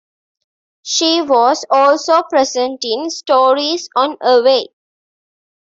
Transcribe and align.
She 0.81 1.21
was 1.21 1.63
also 1.69 2.23
presenting 2.23 3.11
stories 3.11 3.87
on 3.95 4.17
Awaye! 4.19 4.69